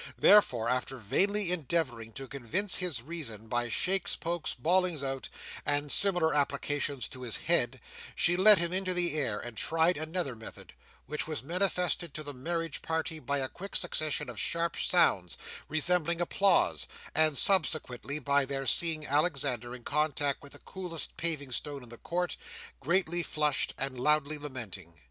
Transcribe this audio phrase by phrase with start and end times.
[0.17, 5.29] Therefore, after vainly endeavouring to convince his reason by shakes, pokes, bawlings out,
[5.63, 7.79] and similar applications to his head,
[8.15, 10.73] she led him into the air, and tried another method;
[11.05, 15.37] which was manifested to the marriage party by a quick succession of sharp sounds,
[15.69, 21.83] resembling applause, and subsequently, by their seeing Alexander in contact with the coolest paving stone
[21.83, 22.37] in the court,
[22.79, 24.95] greatly flushed, and loudly lamenting.